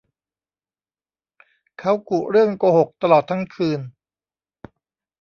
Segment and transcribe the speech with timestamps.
[1.79, 3.79] เขากุเรื่องโกหกตลอดทั้งคืน